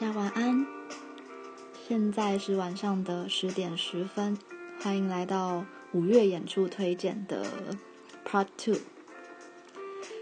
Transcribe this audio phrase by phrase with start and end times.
[0.00, 0.64] 大家晚安。
[1.88, 4.38] 现在是晚上的十点十分，
[4.80, 7.44] 欢迎来到五月演出推荐的
[8.24, 8.76] Part Two。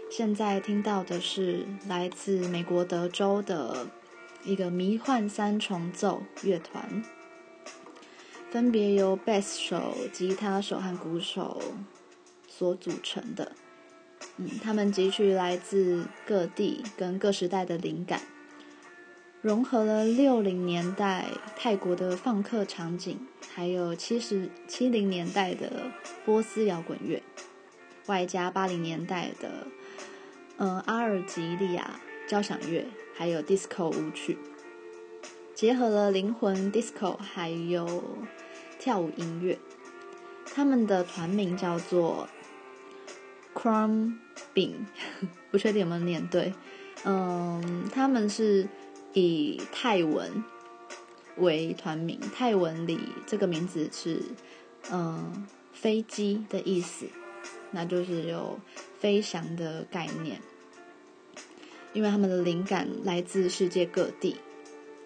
[0.09, 3.85] 现在听到的是来自美国德州的
[4.43, 7.03] 一个迷幻三重奏乐团，
[8.49, 11.61] 分别由贝斯手、吉他手和鼓手
[12.47, 13.51] 所组成的。
[14.37, 18.19] 嗯，他们汲取来自各地跟各时代的灵感。
[19.47, 21.23] 融合了六零年代
[21.55, 23.17] 泰国的放克场景，
[23.55, 25.89] 还有七十七零年代的
[26.25, 27.23] 波斯摇滚乐，
[28.07, 29.65] 外加八零年代的
[30.57, 31.97] 嗯阿尔及利亚
[32.27, 32.85] 交响乐，
[33.15, 34.37] 还有 disco 舞曲，
[35.55, 38.03] 结合了灵魂 disco 还有
[38.77, 39.57] 跳舞音乐。
[40.53, 42.27] 他们的团名叫做
[43.55, 44.73] Crumbing，
[45.49, 46.53] 不确定有没有念对。
[47.05, 48.67] 嗯，他们是。
[49.19, 50.43] 以泰文
[51.37, 54.21] 为团名，泰文里这个名字是
[54.93, 57.07] “嗯飞机”的意思，
[57.71, 58.59] 那就是有
[58.99, 60.39] 飞翔的概念。
[61.93, 64.35] 因为他们的灵感来自世界各地，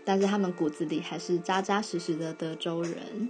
[0.03, 3.29] 但是他们骨子里还是扎扎实实的德州人。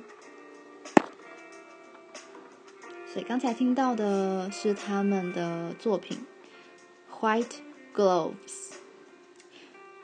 [3.14, 6.18] 所以刚才听到的是他们的作品
[7.22, 7.58] 《White
[7.94, 8.34] Gloves》。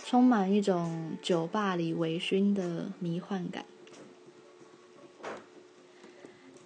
[0.09, 3.65] 充满一种酒吧里微醺的迷幻感。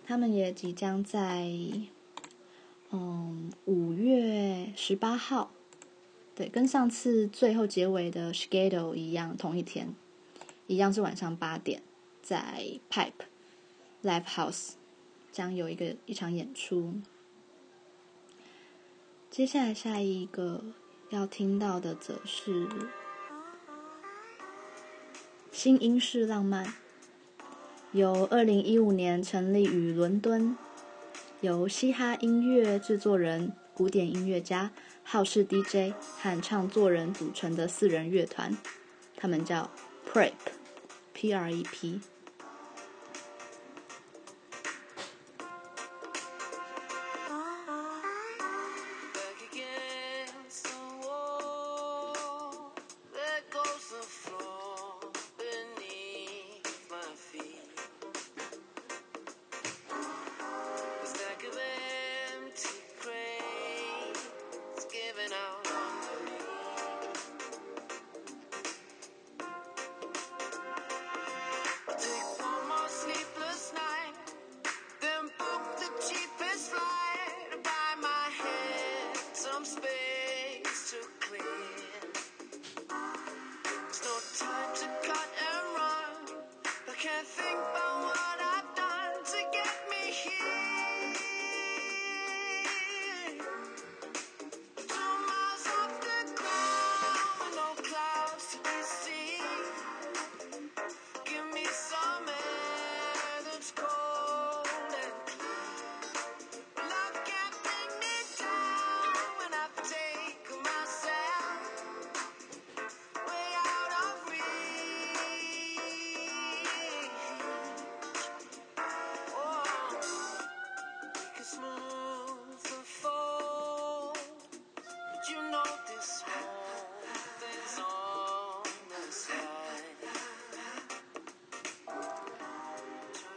[0.05, 1.51] 他们也即将在
[2.91, 5.49] 嗯五月十八号，
[6.35, 9.95] 对，跟上次最后结尾的 schedule 一样，同一天，
[10.67, 11.81] 一样是晚上八点，
[12.21, 13.25] 在 Pipe
[14.03, 14.73] Live House
[15.31, 16.93] 将有一个一场演出。
[19.31, 20.63] 接下来下一个
[21.09, 22.69] 要听到的则是。
[25.51, 26.73] 新英式浪漫，
[27.91, 30.57] 由二零一五年成立于伦敦，
[31.41, 34.71] 由嘻哈音乐制作人、古典音乐家、
[35.03, 38.57] 好事 DJ 和唱作人组成的四人乐团，
[39.17, 39.69] 他们叫
[40.11, 41.99] Prep，P-R-E-P。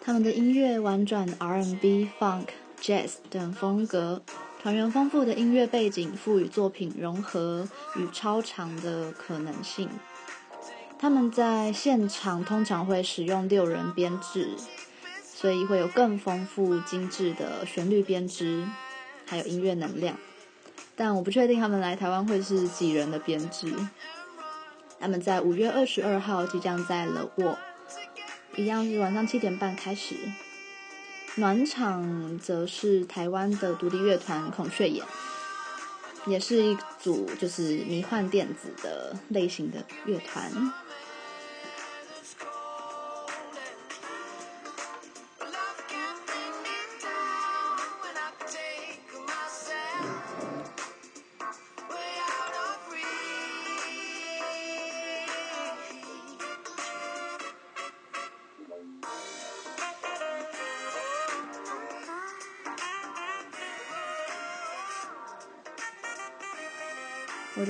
[0.06, 2.48] 他们的音乐婉转 R&B、Funk、
[2.78, 4.20] Jazz 等风格，
[4.62, 7.66] 团员丰富的音乐背景赋予作品融合
[7.96, 9.88] 与超长的可能性。
[10.98, 14.50] 他们在现场通常会使用六人编制，
[15.22, 18.66] 所以会有更丰富精致的旋律编织，
[19.24, 20.18] 还有音乐能量。
[20.94, 23.74] 但我不确定他们来台湾会是几人的编制。
[25.00, 27.56] 他们在五月二十二号即将在 The Wall。
[28.56, 30.14] 一样是晚上七点半开始，
[31.36, 35.04] 暖场则是台湾的独立乐团孔雀眼，
[36.26, 40.72] 也是一组就是迷幻电子的类型的乐团。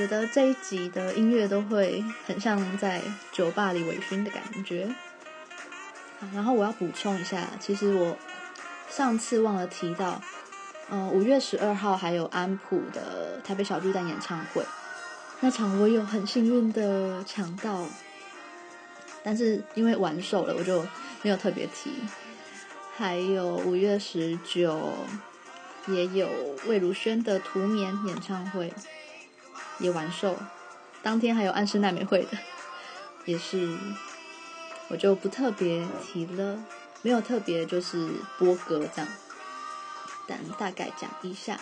[0.04, 3.00] 觉得这一集的音乐都会很像在
[3.32, 4.86] 酒吧里微醺的感觉。
[6.34, 8.14] 然后我要补充一下，其实我
[8.90, 10.20] 上次忘了提到，
[10.90, 14.62] 嗯、呃，五月十二号还有安普的台北小巨蛋演唱会，
[15.40, 17.86] 那场我有很幸运的抢到，
[19.22, 20.82] 但是因为完售了，我就
[21.22, 21.90] 没有特别提。
[22.94, 24.92] 还有五月十九
[25.86, 26.28] 也有
[26.66, 28.70] 魏如萱的《图眠》演唱会。
[29.78, 30.36] 也完售，
[31.02, 32.38] 当天还有安室奈美惠的，
[33.24, 33.76] 也是，
[34.88, 36.58] 我就不特别提了，
[37.02, 39.08] 没有特别就是播歌这样，
[40.26, 41.58] 但大概讲一下。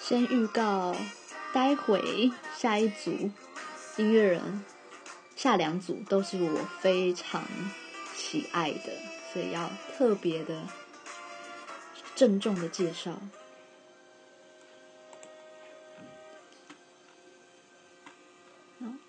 [0.00, 0.94] 先预告，
[1.54, 3.30] 待会下一组
[3.96, 4.62] 音乐人，
[5.34, 7.42] 下两组都是我非常
[8.14, 9.11] 喜爱的。
[9.32, 10.66] 所以要特别的
[12.14, 13.18] 郑重的介绍。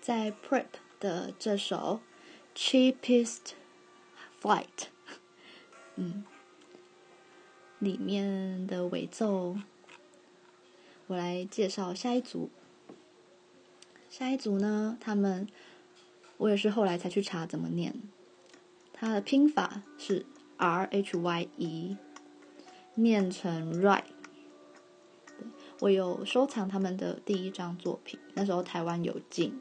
[0.00, 0.66] 在 Prep
[1.00, 2.00] 的这首
[2.58, 3.52] 《Cheapest
[4.40, 4.66] Flight》，
[5.96, 6.24] 嗯，
[7.78, 9.56] 里面的尾奏，
[11.06, 12.50] 我来介绍下一组。
[14.10, 15.48] 下一组呢，他们
[16.36, 17.94] 我也是后来才去查怎么念。
[19.04, 20.24] 它的拼法是
[20.56, 21.98] R H Y E，
[22.94, 24.00] 念成 rhy。
[25.80, 29.60] 我有收藏他们的第一张作品，那时候台湾有进，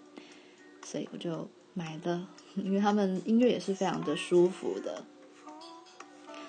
[0.86, 5.04] 所以我就买了，因为他们音乐也是非常的舒服的。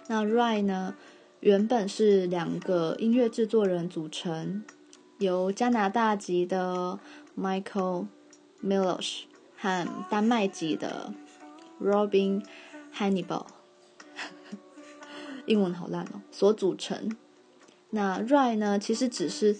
[0.07, 0.95] 那 rhy 呢，
[1.41, 4.63] 原本是两个音乐制作人组成，
[5.19, 7.01] 由加拿大籍的
[7.37, 8.07] Michael
[8.65, 9.23] Milosh
[9.57, 11.13] 和丹麦籍的
[11.83, 12.45] Robin。
[12.97, 13.47] Hannibal，
[15.47, 16.23] 英文好烂哦。
[16.31, 17.17] 所组成，
[17.91, 18.79] 那 Rye 呢？
[18.79, 19.59] 其实只是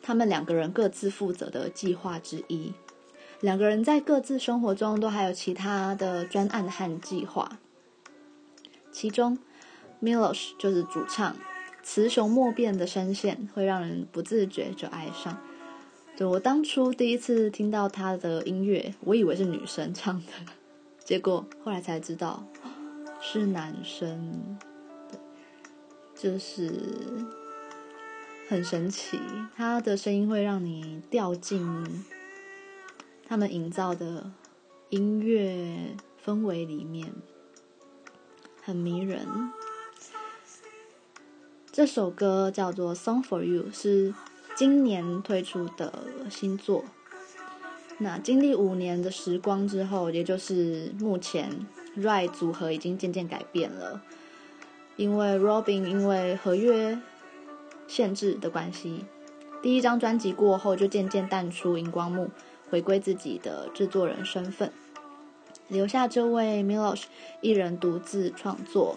[0.00, 2.72] 他们两个人各自负责的计划之一。
[3.40, 7.58] 两个人在各自生活中都还有其他的专案和计划。
[8.92, 9.38] 其中
[10.00, 11.34] ，Milos 就是主唱，
[11.82, 15.40] 雌雄莫辨的声线会让人不自觉就爱上。
[16.14, 20.61] 就我当初第一次听到他的音乐，我以为是女生唱的。
[21.04, 22.46] 结果后来才知道
[23.20, 24.56] 是男生，
[26.14, 26.72] 就是
[28.48, 29.20] 很神奇，
[29.54, 32.04] 他的声音会让你掉进
[33.26, 34.30] 他们营造的
[34.88, 37.12] 音乐氛围里面，
[38.62, 39.26] 很迷人。
[41.70, 44.14] 这首歌叫做《Song for You》，是
[44.54, 46.84] 今年推出的新作。
[48.02, 51.48] 那经历五年的时光之后，也就是目前
[51.96, 54.02] ，Ry 组合已经渐渐改变了。
[54.96, 56.98] 因为 Robin 因为合约
[57.86, 59.04] 限制的关系，
[59.62, 62.28] 第一张专辑过后就渐渐淡出荧光幕，
[62.68, 64.72] 回归自己的制作人身份，
[65.68, 67.04] 留下这位 Milosh
[67.40, 68.96] 一人独自创作。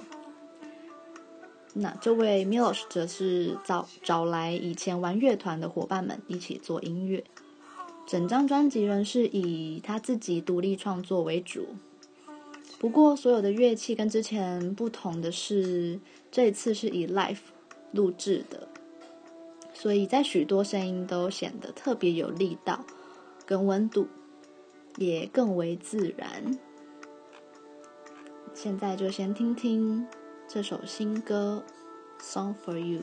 [1.74, 7.24] 那这位 Milosh 则是找找来以前玩乐团的伙伴们一起做音乐。
[8.06, 11.70] 整张专辑仍是以他自己独立创作为主，
[12.78, 16.00] 不过所有的乐器跟之前不同的是，
[16.32, 17.40] 这次是以 live
[17.92, 18.68] 录制的，
[19.74, 22.86] 所以在许多声音都显得特别有力道
[23.44, 24.08] 跟温度，
[24.98, 26.58] 也更为自然。
[28.54, 30.08] 现在就先听听
[30.48, 31.64] 这首新歌
[32.24, 33.00] 《Song for You》。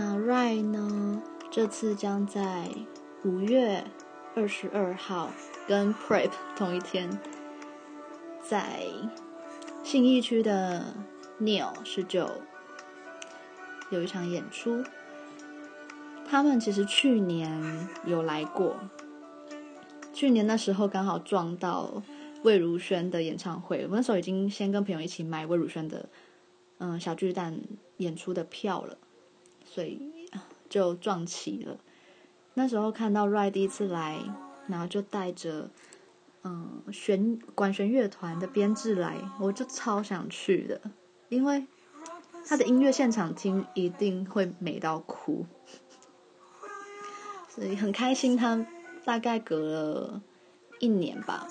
[0.00, 1.20] 那 Rhye 呢？
[1.50, 2.70] 这次将在
[3.24, 3.84] 五月
[4.36, 5.28] 二十二号
[5.66, 7.10] 跟 Prep 同一天，
[8.40, 8.84] 在
[9.82, 10.94] 信义区的
[11.40, 12.30] Neil 十九
[13.90, 14.84] 有一场演出。
[16.24, 18.76] 他们其实去年有来过，
[20.12, 22.00] 去年那时候刚好撞到
[22.44, 26.08] 魏如萱的演唱会，我那时候已经先跟朋友一起买魏如萱的
[26.78, 27.60] 嗯小巨蛋
[27.96, 28.96] 演出的票了，
[29.78, 30.10] 所以
[30.68, 31.78] 就撞期了。
[32.54, 34.18] 那时候看到 Rai 第一次来，
[34.66, 35.70] 然后就带着
[36.42, 40.80] 嗯弦管弦乐团的编制来，我就超想去的，
[41.28, 41.64] 因为
[42.44, 45.46] 他的音乐现场听一定会美到哭。
[47.48, 48.66] 所以很开心，他
[49.04, 50.20] 大概隔了
[50.80, 51.46] 一年吧，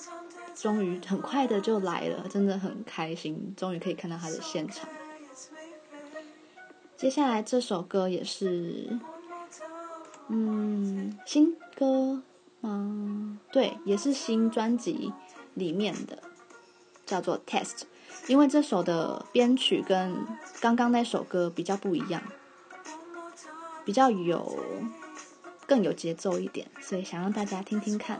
[0.54, 4.86] 终于很快的就来了，真的很开心，终于可以看到他的现场。
[6.98, 8.98] 接下来这首歌也是，
[10.26, 12.20] 嗯，新歌
[12.60, 13.38] 吗？
[13.52, 15.12] 对，也是新专辑
[15.54, 16.18] 里面的，
[17.06, 17.64] 叫做《Test》，
[18.26, 20.26] 因为这首的编曲跟
[20.60, 22.20] 刚刚那首歌比较不一样，
[23.84, 24.58] 比较有。
[25.68, 28.18] 更有节奏一点，所以想让大家听听看。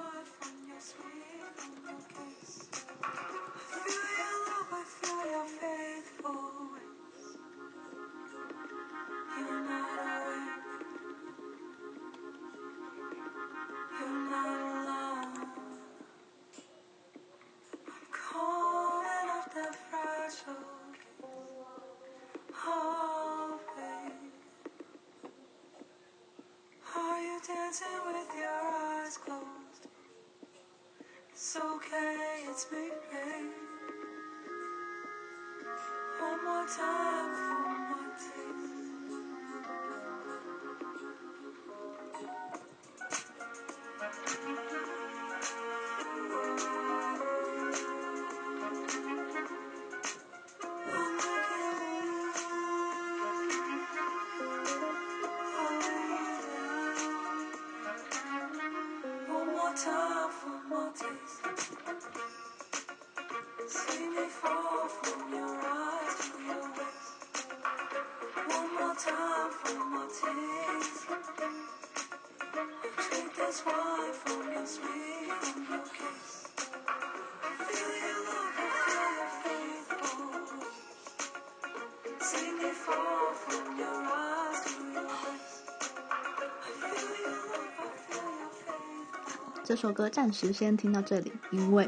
[89.69, 91.87] 这首歌暂时先听到这里，因为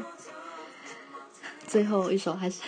[1.65, 2.61] 最后一首还是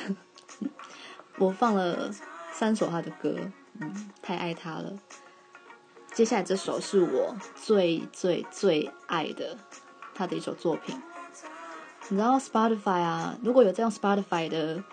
[1.38, 2.10] 我放了
[2.52, 3.38] 三首他的歌，
[3.80, 4.92] 嗯，太爱他了。
[6.16, 9.56] 接下来这首是我最最最爱的
[10.16, 11.00] 他的一首作品。
[12.10, 13.38] 你知道 Spotify 啊？
[13.44, 14.84] 如果有在用 Spotify 的，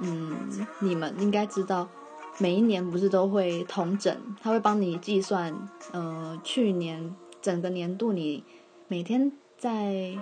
[0.00, 1.90] 嗯，你们应该知道，
[2.38, 8.42] 每一年不是都会同整，他会帮你计算，呃，去年整个年度你
[8.86, 9.30] 每天。
[9.58, 10.16] 在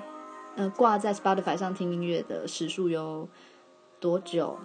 [0.57, 3.29] 呃挂在 Spotify 上听音乐的时数有
[4.01, 4.59] 多久？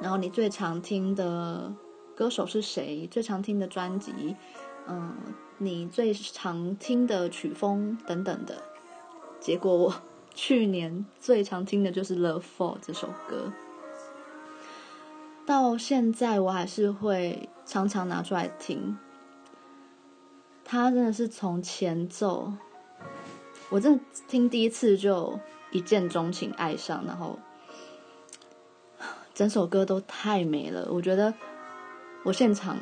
[0.00, 1.74] 然后你最常听的
[2.14, 3.06] 歌手是谁？
[3.08, 4.36] 最常听的专辑，
[4.86, 5.14] 嗯，
[5.58, 8.62] 你最常听的曲风等等的。
[9.40, 9.94] 结果我
[10.32, 13.52] 去年最常听的就是《Love For》这首歌，
[15.44, 18.96] 到现在我还是会常常拿出来听。
[20.64, 22.52] 它真的是从前奏。
[23.70, 25.38] 我真的听第一次就
[25.70, 27.38] 一见钟情，爱上，然后
[29.32, 30.88] 整首歌都太美了。
[30.90, 31.32] 我觉得
[32.24, 32.76] 我现场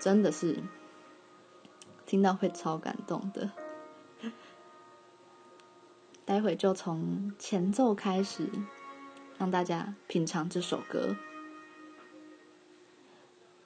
[0.00, 0.58] 真的是
[2.04, 3.50] 听到会超感动的。
[6.24, 8.48] 待会就从前奏开始，
[9.38, 11.16] 让大家品尝这首歌，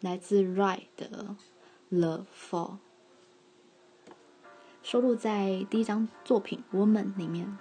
[0.00, 1.37] 来自 Rai 的
[1.99, 2.71] 《Love For》。
[4.88, 7.59] 收录在第一张作品《Woman》里面。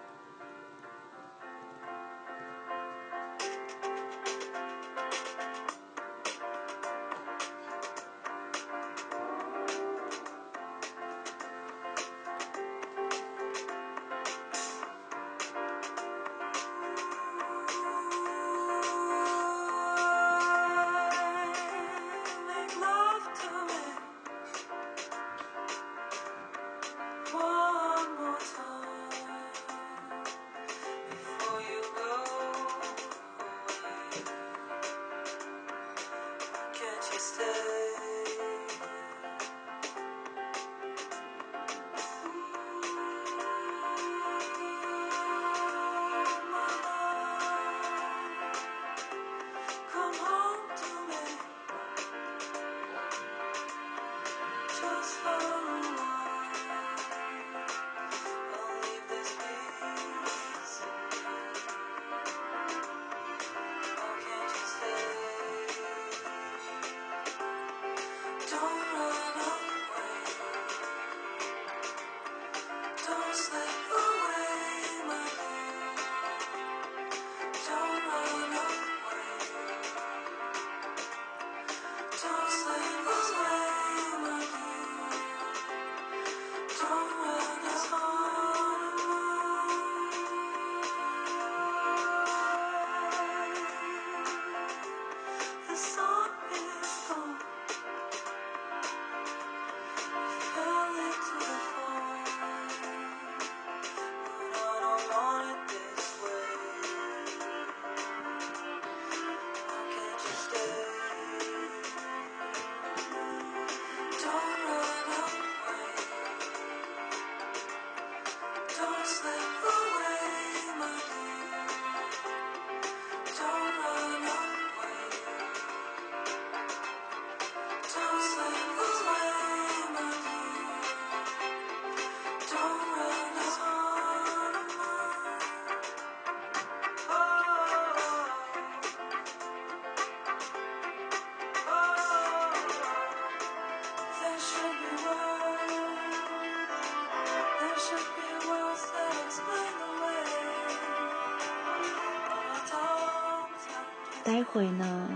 [154.56, 155.10] 会呢，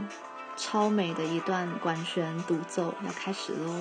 [0.57, 3.71] 超美的一段管弦独奏要开始喽。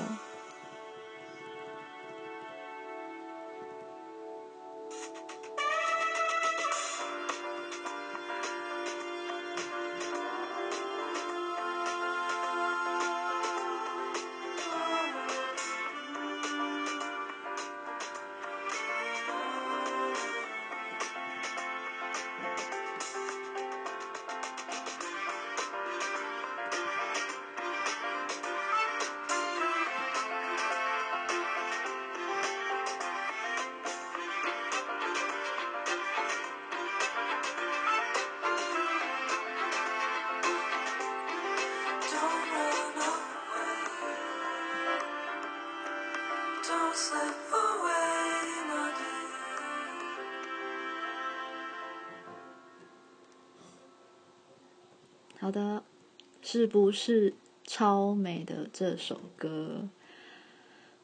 [56.68, 59.88] 不是超美的这首歌？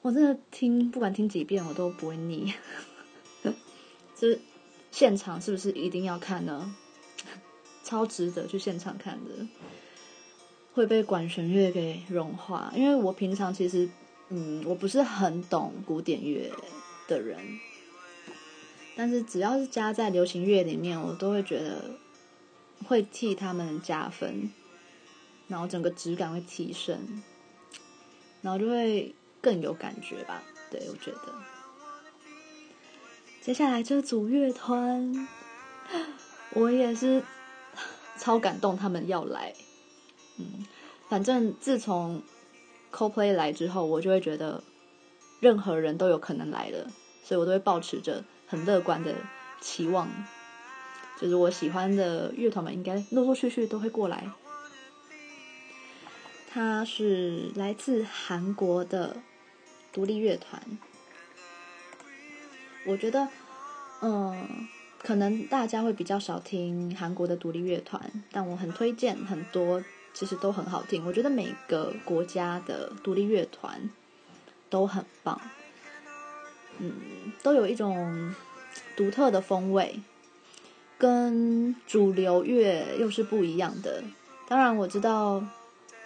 [0.02, 2.52] 我真的听，不管听几遍，我都不会腻。
[4.14, 4.38] 这
[4.90, 6.76] 现场是不是一定要看呢？
[7.82, 9.48] 超值得去现场看的，
[10.74, 12.72] 会被管弦乐给融化。
[12.76, 13.88] 因为我平常其实，
[14.28, 16.52] 嗯，我不是很懂古典乐
[17.08, 17.38] 的人，
[18.94, 21.98] 但是只要是加在流行乐里面，我都会觉得。
[22.86, 24.50] 会替他们加分，
[25.48, 27.22] 然后整个质感会提升，
[28.42, 30.42] 然后就会更有感觉吧。
[30.70, 31.34] 对，我觉得。
[33.40, 35.28] 接下来这组乐团，
[36.54, 37.22] 我也是
[38.16, 39.52] 超感动，他们要来。
[40.38, 40.66] 嗯，
[41.08, 42.22] 反正自从
[42.90, 44.64] Coldplay 来之后，我就会觉得
[45.40, 46.90] 任何人都有可能来了，
[47.22, 49.14] 所以我都会抱持着很乐观的
[49.60, 50.08] 期望。
[51.20, 54.26] 就是我喜欢的乐团们，应该陆陆续续都会过来。
[56.54, 59.16] 他是来自韩国的
[59.92, 60.62] 独立乐团。
[62.86, 63.26] 我觉得，
[64.00, 64.68] 嗯，
[65.02, 71.04] 可能大家会比较少听韩国的独立乐团，但我很推荐，很多其实都很好听。
[71.04, 73.90] 我觉得每个国家的独立乐团
[74.70, 75.40] 都很棒，
[76.78, 76.92] 嗯，
[77.42, 78.32] 都有一种
[78.96, 79.98] 独特的风味。
[80.96, 84.04] 跟主流乐又是不一样的。
[84.46, 85.44] 当然，我知道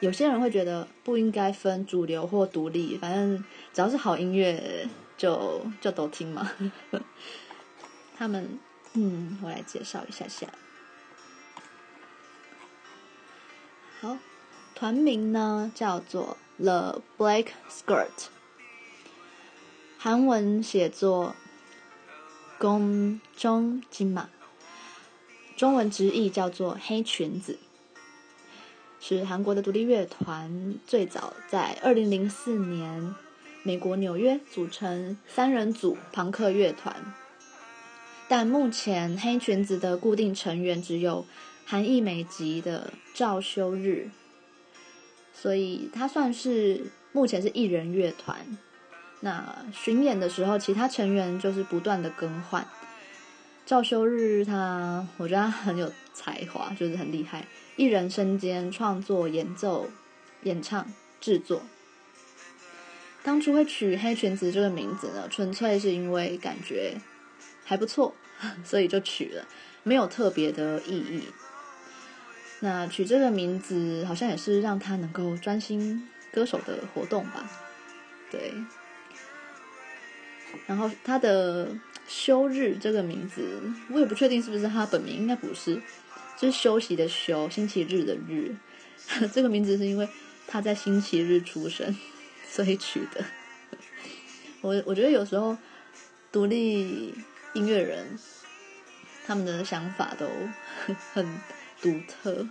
[0.01, 6.51] 有些人会觉得不应该分主流或独立，反正只要是好音乐就就都听嘛。
[8.17, 8.59] 他们，
[8.95, 10.47] 嗯，我来介绍一下下。
[14.01, 14.17] 好，
[14.75, 18.27] 团名呢叫做 The Black Skirt，
[19.99, 21.35] 韩文写作
[22.59, 24.29] 宫中金马。
[25.57, 27.59] 中文直译叫做“黑裙子”，
[29.01, 33.15] 是韩国的独立乐团，最早在二零零四年
[33.63, 36.95] 美国纽约组成三人组庞克乐团。
[38.29, 41.25] 但目前黑裙子的固定成员只有
[41.65, 44.11] 韩裔美籍的赵修日，
[45.33, 48.59] 所以他算是目前是艺人乐团。
[49.21, 52.67] 那巡演的时候，其他成员就是不断的更换。
[53.69, 59.91] 赵修日他，我觉得他很有才华，就是很厉害，一人身兼创作、演奏、
[60.45, 61.61] 演唱、制作。
[63.23, 66.97] 当初会取黑裙子这个名字呢，纯粹是因为感觉
[67.63, 68.15] 还不错，
[68.65, 69.47] 所以就取了，
[69.83, 71.25] 没有特别的意义。
[72.61, 77.47] 那取这个名字好像也是让他能够专心歌手的活动吧，
[78.31, 78.55] 对。
[80.67, 81.69] 然后他的。
[82.09, 85.81] 休日这个名字，我也不确定是不是他本名，应该不是，
[86.39, 88.57] 就是休息的休，星期日的日。
[89.33, 90.09] 这个名字是因为
[90.47, 91.95] 他在星期日出生，
[92.49, 93.25] 所以取的。
[94.61, 95.57] 我我觉得有时候
[96.33, 97.15] 独立
[97.53, 98.19] 音乐人
[99.27, 100.27] 他们的想法都
[101.13, 101.39] 很
[101.81, 102.49] 独特。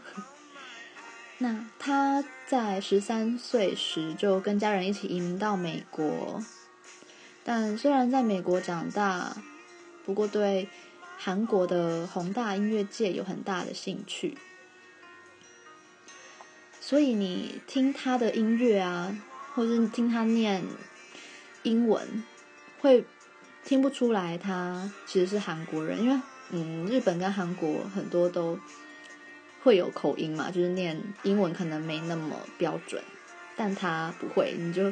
[1.39, 6.43] 那他在十三岁时就跟家人一起移民到美国。
[7.50, 9.38] 但虽然在美国长大，
[10.06, 10.68] 不过对
[11.18, 14.38] 韩国的宏大音乐界有很大的兴趣。
[16.82, 19.18] 所以你听他的音乐啊，
[19.56, 20.62] 或者是听他念
[21.64, 22.22] 英文，
[22.82, 23.06] 会
[23.64, 28.60] 听不出来他其实是韩国人，因为嗯，日本跟韩国很多都
[29.64, 33.02] 会有口音嘛，就是念英文可能没那么标准，
[33.56, 34.92] 但他不会，你就。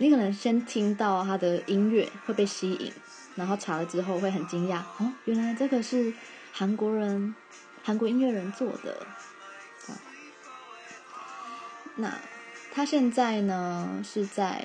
[0.00, 2.90] 你可能先听到他的音乐会被吸引，
[3.34, 6.10] 然后查了之后会很惊讶哦，原来这个是
[6.52, 7.34] 韩国人、
[7.84, 9.06] 韩国音乐人做的，
[11.96, 12.18] 那
[12.72, 14.64] 他现在呢是在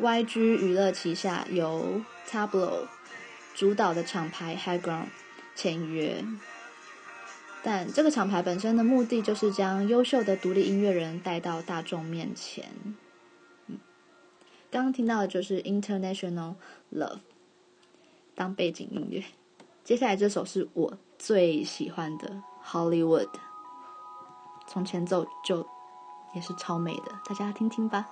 [0.00, 2.88] YG 娱乐旗下由 Tablo
[3.54, 5.06] 主导的厂牌 High Ground
[5.54, 6.24] 签约，
[7.62, 12.64] 但这个厂牌本身的目的就是将优秀的独立音乐人带到大众面前。
[14.70, 16.54] 刚刚听到的就是 International
[16.92, 17.20] Love
[18.34, 19.24] 当背景音乐，
[19.84, 23.30] 接下来这首是我最喜欢的 Hollywood，
[24.66, 25.66] 从前奏就。
[26.34, 28.06] 也是超美的，大家听听吧。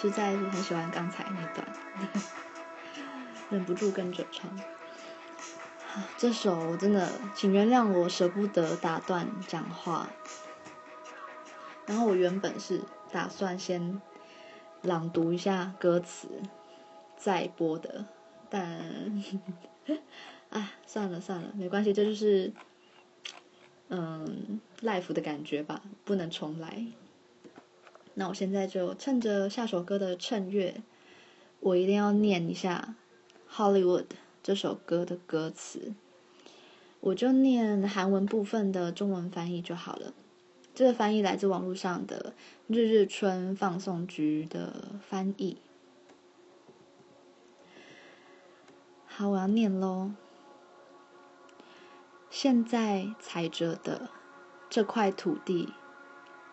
[0.00, 1.66] 实在是很喜欢刚才那段。
[3.50, 4.50] 忍不住跟着唱。
[6.16, 10.08] 这首我真的，请原谅我舍不得打断讲话。
[11.86, 14.00] 然后我原本是打算先
[14.82, 16.28] 朗读一下歌词
[17.16, 18.04] 再播的，
[18.50, 19.22] 但
[20.50, 22.52] 啊，算了算了，没关系，这就是
[23.88, 26.86] 嗯 life 的感觉吧，不能重来。
[28.14, 30.82] 那我现在就趁着下首歌的趁乐，
[31.60, 32.88] 我一定要念一下
[33.52, 34.02] 《Hollywood》
[34.42, 35.94] 这首歌的歌词。
[37.00, 40.12] 我就念韩文部分的中文翻译就好了。
[40.74, 42.34] 这个翻译来自网络上的
[42.66, 45.58] 日日春放送局的翻译。
[49.06, 50.12] 好，我要念喽。
[52.30, 54.08] 现在踩着的
[54.70, 55.72] 这块土地。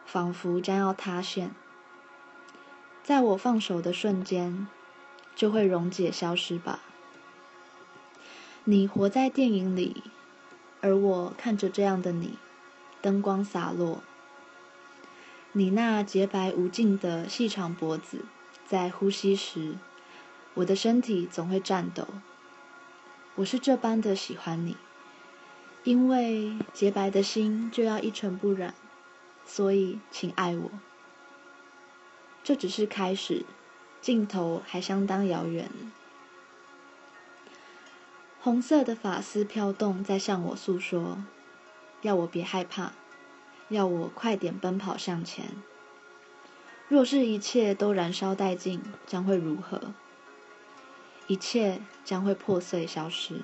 [0.08, 1.56] 仿佛将要塌陷，
[3.02, 4.68] 在我放手的瞬间，
[5.36, 6.80] 就会溶解消失吧。
[8.64, 10.02] 你活在电影里，
[10.82, 12.40] 而我看着这样的你，
[13.02, 14.02] 灯光洒落。
[15.52, 18.26] 你那洁白无尽的细长脖子，
[18.66, 19.76] 在呼吸时，
[20.56, 22.08] 我的身体总会颤抖。
[23.36, 24.76] 我是这般的喜欢你，
[25.84, 28.74] 因为洁白的心就要一尘不染。
[29.46, 30.72] 所以，请爱我。
[32.44, 33.46] 这只是开始，
[34.06, 35.68] 尽头还相当遥远。
[38.40, 41.24] 红色的发丝飘动，在向我诉说，
[42.04, 42.92] 要我别害怕，
[43.70, 45.48] 要我快点奔跑向前。
[46.88, 49.96] 若是一切都燃烧殆尽，将会如何？
[51.26, 53.42] 一切将会破碎消失，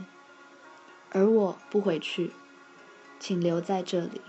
[1.09, 2.33] 而我不回去，
[3.19, 4.21] 请留在这里。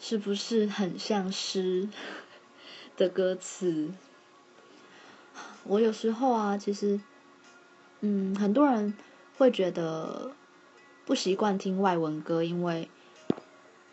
[0.00, 1.88] 是不是很像诗
[2.96, 3.90] 的歌词？
[5.64, 7.00] 我有时候啊，其实，
[8.00, 8.94] 嗯，很多人
[9.36, 10.32] 会觉得
[11.04, 12.88] 不习惯听外文歌，因为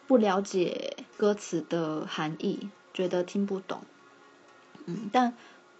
[0.08, 3.82] 不了解歌词的含义，觉得听不懂。
[4.86, 5.34] 嗯，但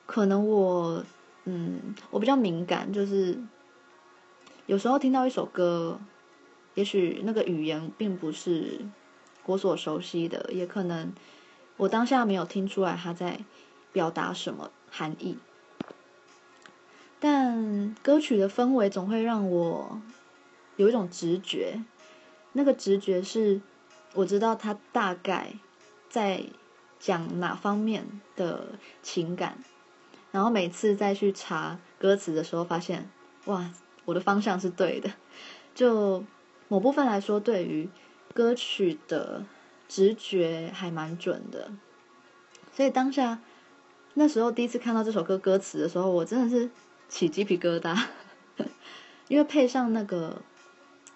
[0.06, 1.04] 可能我，
[1.46, 3.38] 嗯，我比较敏感，就是
[4.66, 6.00] 有时候听到一首歌，
[6.76, 8.82] 也许那个语言并不是。
[9.48, 11.12] 我所熟悉的，也可能
[11.82, 13.40] 我当下没有听出来他在
[13.92, 15.40] 表达什么含义，
[17.20, 20.00] 但歌曲的氛围总会让我
[20.76, 21.84] 有一种直觉，
[22.52, 23.62] 那个直觉是
[24.14, 25.54] 我知道他大概
[26.08, 26.44] 在
[27.00, 29.58] 讲哪方面的情感，
[30.30, 33.10] 然后每次再去查歌词的时候，发现
[33.46, 33.72] 哇，
[34.06, 35.12] 我的方向是对的，
[35.74, 36.24] 就
[36.68, 37.90] 某部分来说，对于。
[38.34, 39.44] 歌曲的
[39.94, 41.70] 直觉还蛮准的，
[42.74, 43.42] 所以当下
[44.14, 46.70] 那时候第一次看到这首歌歌词的时候，我真的是
[47.10, 48.02] 起鸡皮疙瘩，
[49.28, 50.42] 因为配上那个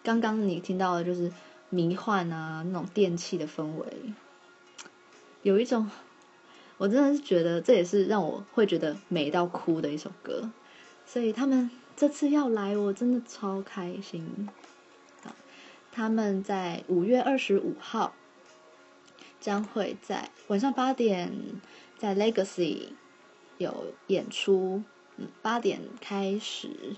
[0.03, 1.31] 刚刚你听到的，就是
[1.69, 3.87] 迷幻啊那种电器的氛围，
[5.41, 5.89] 有一种
[6.77, 10.51] 我真的是觉得这也是让我会觉得美到哭的一首歌，
[11.05, 14.49] 所以他们这次要来，我真的超开心。
[15.93, 18.13] 他们在五月二十五号
[19.45, 21.31] 将会在晚上八点
[21.99, 22.87] 在 Legacy
[23.59, 24.81] 有演出，
[25.17, 26.95] 嗯，八点开始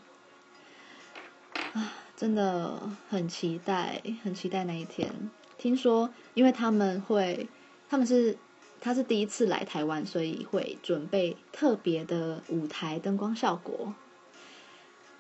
[1.74, 5.30] 啊，真的很期待，很期待那一天。
[5.58, 7.50] 听说，因为他们会，
[7.90, 8.38] 他们是
[8.80, 13.94] 他是第一次来台湾，所以会准备特别的舞台灯光效果。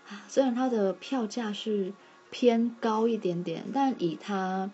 [0.07, 1.91] 啊，虽然他的票价是。
[2.29, 4.69] 偏高一点点，但以他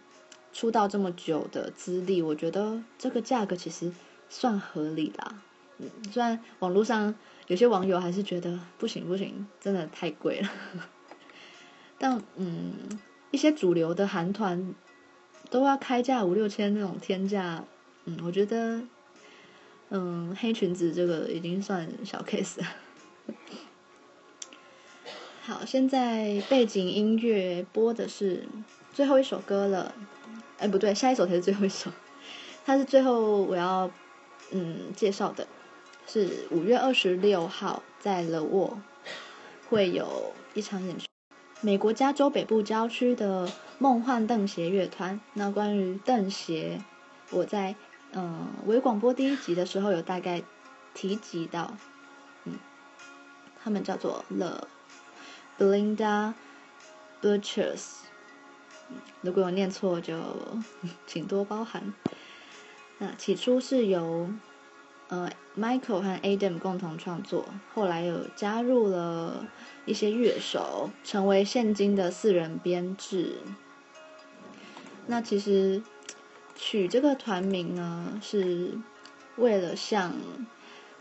[0.53, 3.91] 出道这么久的资历，我觉得这个价格其实
[4.29, 5.41] 算合理啦。
[5.79, 7.15] 嗯，虽然网络上
[7.47, 10.49] 有些网友还是觉得不行不行，真的太贵了。
[11.97, 12.73] 但嗯，
[13.31, 14.73] 一些主流的韩团
[15.49, 17.65] 都要开价五六千那种天价，
[18.05, 18.81] 嗯，我觉得
[19.89, 22.63] 嗯，黑裙子这个已经算小 case。
[25.41, 28.47] 好，现在背景音乐播的是
[28.93, 29.93] 最后一首歌了，
[30.63, 31.91] 哎，不对，下一首才是最后一首。
[32.65, 33.91] 它是最后我要
[34.51, 35.45] 嗯介绍的，
[36.07, 38.77] 是五月二十六号在 The Wall
[39.69, 41.05] 会有一场演出。
[41.59, 45.19] 美国加州北部郊区的梦幻邓鞋乐团。
[45.33, 46.81] 那关于邓鞋，
[47.31, 47.75] 我在
[48.13, 50.43] 嗯微广播第一集的时候有大概
[50.93, 51.75] 提及到，
[52.45, 52.57] 嗯，
[53.61, 54.65] 他们叫做 The
[55.59, 56.33] Belinda
[57.21, 58.02] Butchers。
[59.21, 60.15] 如果我念错就
[61.07, 61.93] 请多包涵。
[62.99, 64.29] 那起初是由
[65.07, 69.47] 呃 Michael 和 Adam 共同创作，后来有加入了。
[69.85, 73.39] 一些乐手成为现今的四人编制。
[75.07, 75.83] 那其实
[76.55, 78.79] 取这个团名呢，是
[79.35, 80.13] 为了向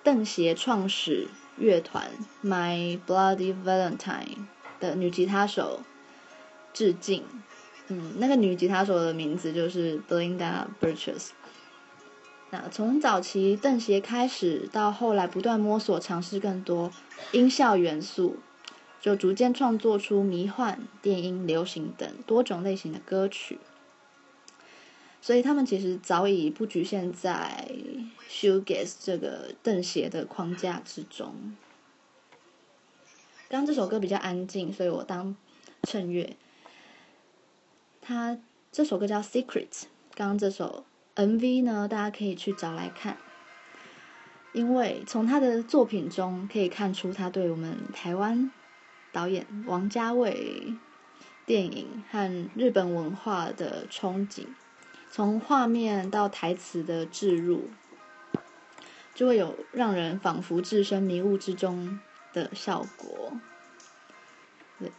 [0.02, 2.10] 瞪鞋创始乐团
[2.42, 4.46] My Bloody Valentine
[4.80, 5.82] 的女吉他手
[6.72, 7.22] 致敬。
[7.88, 11.30] 嗯，那个女吉他手的名字就是 Belinda Burches。
[12.50, 16.92] 那从早期瞪鞋开始，到后来不断摸索，尝试更多
[17.32, 18.38] 音效元素。
[19.00, 23.58] 就逐渐创作出迷幻、电音、流行等多种类型的歌曲，
[25.20, 27.68] 所以他们其实早已不局限在
[28.28, 31.34] s h o g a s 这个瞪鞋的框架之中。
[33.48, 35.34] 刚刚这首歌比较安静，所以我当
[35.82, 36.36] 衬乐。
[38.12, 38.38] 他
[38.70, 39.84] 这首歌叫 Secret，
[40.14, 40.84] 刚刚这首
[41.16, 43.16] MV 呢，大家可以去找来看，
[44.52, 48.50] 因为从他的作品中可以看出他对我们台湾。
[49.12, 50.74] 导演王家卫
[51.44, 54.46] 电影和日本文化的憧憬，
[55.10, 57.68] 从画面到台词的置入，
[59.14, 62.00] 就会有让人仿佛置身迷雾之中
[62.32, 63.32] 的效果。
[64.78, 64.90] 对，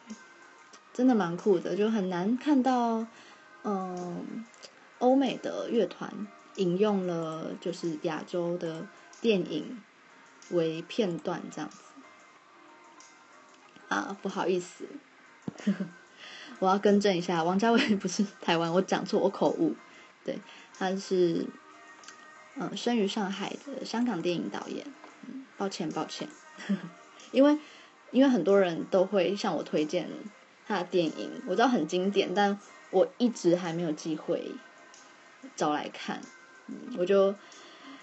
[0.94, 3.06] 真的蛮酷的，就很难看到，
[3.64, 4.46] 嗯，
[5.00, 8.88] 欧美的乐团引用了就是亚洲的
[9.20, 9.82] 电影
[10.52, 11.78] 为片段这样子。
[13.90, 14.86] 啊，不好意思，
[16.60, 19.76] 我要更正一下，王家卫不是台湾，我讲错，我口误。
[20.24, 20.40] 对，
[20.78, 21.46] 他是，
[22.56, 24.86] 嗯，生于上海的香港电影导演。
[25.56, 26.28] 抱歉，抱歉，
[27.32, 27.58] 因为
[28.12, 30.10] 因为很多人都会向我推荐
[30.74, 32.60] 他的电影，我知道很经典，但
[32.90, 34.56] 我一直还没有机会
[35.56, 36.20] 找来看。
[36.98, 37.36] 我就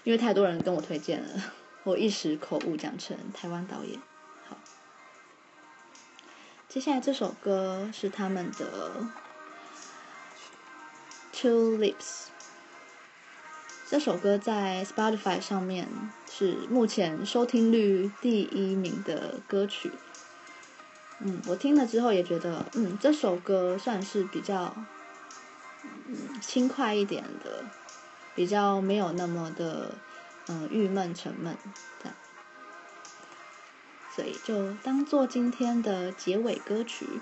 [0.03, 1.43] 因为太多人跟我推荐了，
[1.83, 3.99] 我一时口误讲成台湾导演。
[4.47, 4.57] 好
[6.69, 8.91] 接下来这首歌是他们的
[11.41, 11.95] 《Two Lips》。
[13.89, 15.89] 这首歌在 Spotify 上面
[16.29, 19.91] 是目前收听率第一名的歌曲。
[21.23, 24.75] 嗯，我听了之后也觉得，嗯，这首歌算是比较
[26.07, 27.63] 嗯轻快一点的，
[28.35, 29.93] 比较没有那么的
[30.47, 31.55] 嗯郁闷沉闷
[32.01, 32.15] 这样。
[34.15, 37.21] 所以就当做今天的结尾歌曲。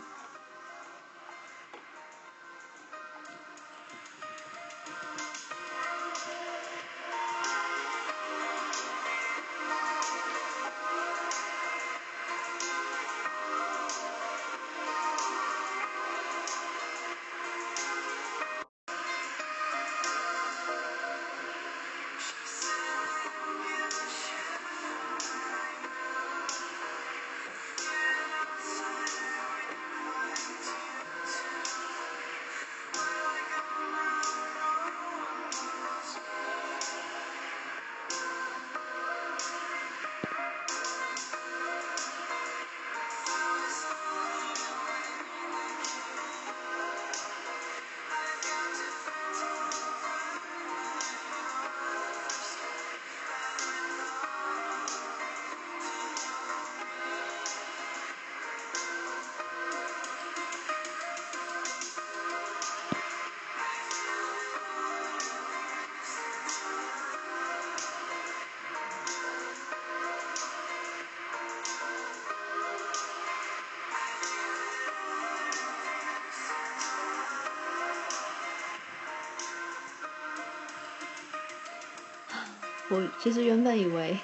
[82.90, 84.20] 我其实原本以为，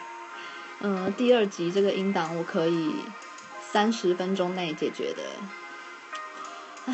[0.79, 2.95] 嗯、第二集这个音档我可以
[3.71, 5.21] 三十分钟内解决的，
[6.87, 6.93] 唉，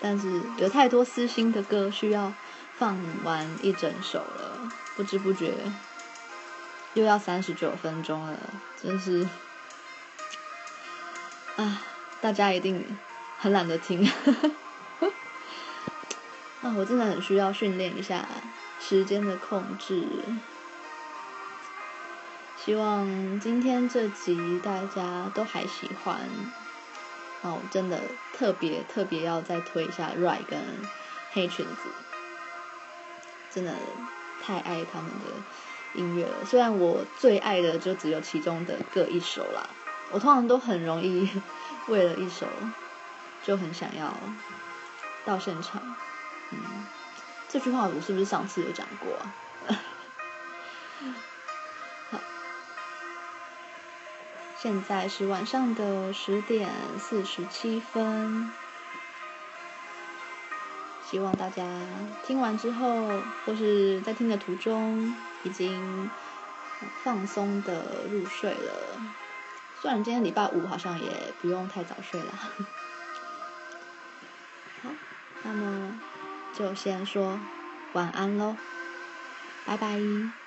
[0.00, 2.32] 但是有太多私心的歌需要
[2.78, 5.54] 放完一整首了，不知不觉
[6.94, 8.38] 又要三十九分钟了，
[8.80, 9.28] 真是，
[11.56, 11.82] 啊，
[12.20, 12.84] 大家一定
[13.38, 14.08] 很懒得听，
[16.62, 18.28] 啊，我真的很需要训练一下
[18.78, 20.04] 时间的控制。
[22.70, 26.20] 希望今天这集大家都还喜欢，
[27.42, 28.00] 哦，真的
[28.32, 30.56] 特别特别要再推一下 Rai 跟
[31.32, 31.90] 黑裙子，
[33.50, 33.74] 真的
[34.40, 36.44] 太爱他们的音乐了。
[36.44, 39.68] 虽然我最爱的就只有其中的各一首啦，
[40.12, 41.28] 我通常都很容易
[41.88, 42.46] 为了一首
[43.42, 44.16] 就很想要
[45.24, 45.82] 到现场。
[46.52, 46.58] 嗯，
[47.48, 49.12] 这句话我是不是上次有讲过
[49.66, 49.74] 啊？
[54.62, 58.52] 现在是晚上的十点四十七分，
[61.02, 61.64] 希望大家
[62.26, 66.10] 听完之后，或是在听的途中，已经
[67.02, 69.00] 放松的入睡了。
[69.80, 72.32] 虽然今天礼拜五好像也不用太早睡了。
[74.82, 74.90] 好，
[75.42, 75.98] 那么
[76.52, 77.40] 就先说
[77.94, 78.54] 晚安喽，
[79.64, 80.39] 拜拜。